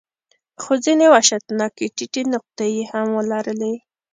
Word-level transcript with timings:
خو 0.61 0.71
ځینې 0.85 1.05
وحشتناکې 1.13 1.85
ټیټې 1.95 2.21
نقطې 2.33 2.67
یې 2.75 2.83
هم 2.91 3.07
ولرلې. 3.17 3.73